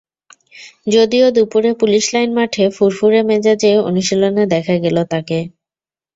যদিও 0.87 1.25
দুপুরে 1.35 1.71
police 1.81 2.03
line 2.13 2.29
মাঠে 2.35 2.63
ফুরফুরে 2.75 3.19
মেজাজেই 3.29 3.77
অনুশীলনে 3.89 4.43
দেখা 4.53 4.75
গেল 4.83 4.97
তাঁকে। 5.11 5.39